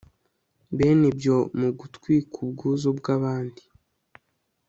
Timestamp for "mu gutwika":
1.59-2.35